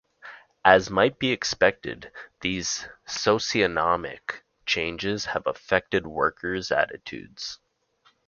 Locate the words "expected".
1.31-2.11